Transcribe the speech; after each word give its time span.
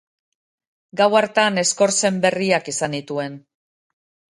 Gau 1.01 1.07
hartan 1.19 1.61
Skorsen 1.73 2.19
berriak 2.25 2.73
izan 2.75 2.95
nituen. 2.99 3.39